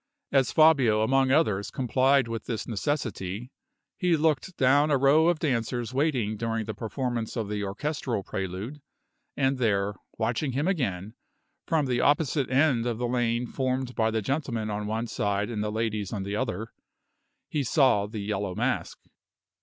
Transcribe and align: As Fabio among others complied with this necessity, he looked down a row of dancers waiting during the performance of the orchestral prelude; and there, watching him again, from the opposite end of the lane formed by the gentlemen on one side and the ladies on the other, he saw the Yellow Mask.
As 0.31 0.51
Fabio 0.51 1.03
among 1.03 1.29
others 1.29 1.69
complied 1.69 2.27
with 2.27 2.45
this 2.45 2.67
necessity, 2.67 3.51
he 3.99 4.17
looked 4.17 4.57
down 4.57 4.89
a 4.89 4.97
row 4.97 5.27
of 5.27 5.37
dancers 5.37 5.93
waiting 5.93 6.37
during 6.37 6.65
the 6.65 6.73
performance 6.73 7.37
of 7.37 7.49
the 7.49 7.63
orchestral 7.63 8.23
prelude; 8.23 8.81
and 9.37 9.59
there, 9.59 9.93
watching 10.17 10.53
him 10.53 10.67
again, 10.67 11.13
from 11.67 11.85
the 11.85 12.01
opposite 12.01 12.49
end 12.49 12.87
of 12.87 12.97
the 12.97 13.07
lane 13.07 13.45
formed 13.45 13.93
by 13.93 14.09
the 14.09 14.23
gentlemen 14.23 14.71
on 14.71 14.87
one 14.87 15.05
side 15.05 15.51
and 15.51 15.63
the 15.63 15.71
ladies 15.71 16.11
on 16.11 16.23
the 16.23 16.35
other, 16.35 16.73
he 17.47 17.61
saw 17.63 18.07
the 18.07 18.21
Yellow 18.23 18.55
Mask. 18.55 18.97